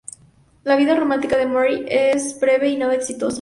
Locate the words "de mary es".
1.37-2.39